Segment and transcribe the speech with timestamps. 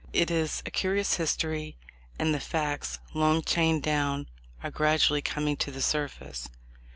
[0.13, 1.77] It is a curious history,
[2.17, 4.27] and the facts, long chained down,
[4.63, 6.49] are gradually com ing to the surface.